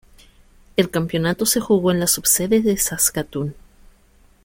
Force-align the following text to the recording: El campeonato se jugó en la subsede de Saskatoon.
El 0.77 0.89
campeonato 0.89 1.45
se 1.45 1.59
jugó 1.59 1.91
en 1.91 1.99
la 1.99 2.07
subsede 2.07 2.61
de 2.63 2.75
Saskatoon. 2.75 3.53